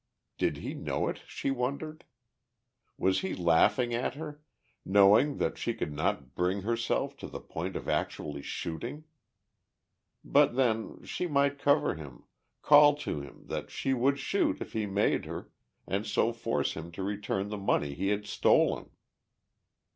Did 0.39 0.57
he 0.57 0.73
know 0.73 1.07
it? 1.09 1.21
she 1.27 1.51
wondered. 1.51 2.05
Was 2.97 3.19
he 3.21 3.35
laughing 3.35 3.93
at 3.93 4.15
her, 4.15 4.41
knowing 4.83 5.37
that 5.37 5.59
she 5.59 5.75
could 5.75 5.93
not 5.93 6.33
bring 6.33 6.63
herself 6.63 7.15
to 7.17 7.27
the 7.27 7.39
point 7.39 7.75
of 7.75 7.87
actually 7.87 8.41
shooting? 8.41 9.03
But 10.25 10.55
then, 10.55 11.03
she 11.03 11.27
might 11.27 11.59
cover 11.59 11.93
him, 11.93 12.23
call 12.63 12.95
to 12.95 13.21
him 13.21 13.45
that 13.45 13.69
she 13.69 13.93
would 13.93 14.17
shoot 14.17 14.59
if 14.59 14.73
he 14.73 14.87
made 14.87 15.25
her, 15.25 15.51
and 15.85 16.03
so 16.03 16.33
force 16.33 16.73
him 16.73 16.91
to 16.93 17.03
return 17.03 17.49
the 17.49 17.57
money 17.59 17.93
he 17.93 18.07
had 18.07 18.25
stolen. 18.25 18.89